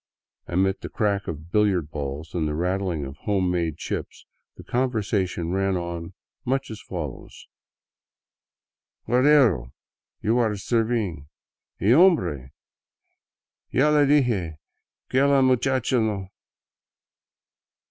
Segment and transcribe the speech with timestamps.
[0.47, 5.51] Amid the crack of billiard balls and the rattHng of home made chips the conversation
[5.51, 7.47] ran on much as follows:"
[9.07, 9.73] Cordero,
[10.23, 11.27] you are serveeng.
[11.79, 12.49] Y hombre,
[13.69, 14.55] ya le dije
[15.07, 16.29] que la much acha no